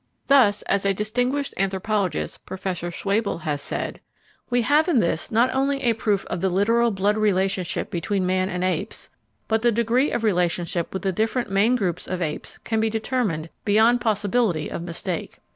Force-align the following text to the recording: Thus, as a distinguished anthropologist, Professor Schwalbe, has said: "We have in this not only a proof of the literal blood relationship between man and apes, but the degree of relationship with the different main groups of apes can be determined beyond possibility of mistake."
Thus, 0.25 0.63
as 0.63 0.83
a 0.83 0.95
distinguished 0.95 1.53
anthropologist, 1.57 2.43
Professor 2.47 2.89
Schwalbe, 2.89 3.41
has 3.41 3.61
said: 3.61 4.01
"We 4.49 4.63
have 4.63 4.87
in 4.87 4.97
this 4.97 5.29
not 5.29 5.53
only 5.53 5.83
a 5.83 5.93
proof 5.93 6.25
of 6.25 6.41
the 6.41 6.49
literal 6.49 6.89
blood 6.89 7.17
relationship 7.17 7.91
between 7.91 8.25
man 8.25 8.49
and 8.49 8.63
apes, 8.63 9.11
but 9.47 9.61
the 9.61 9.71
degree 9.71 10.09
of 10.09 10.23
relationship 10.23 10.91
with 10.91 11.03
the 11.03 11.11
different 11.11 11.51
main 11.51 11.75
groups 11.75 12.07
of 12.07 12.19
apes 12.19 12.57
can 12.57 12.79
be 12.79 12.89
determined 12.89 13.51
beyond 13.63 14.01
possibility 14.01 14.69
of 14.71 14.81
mistake." 14.81 15.37